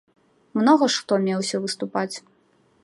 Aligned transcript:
Многа 0.59 0.89
ж 0.95 1.03
хто 1.03 1.13
меўся 1.27 1.57
выступаць. 1.65 2.13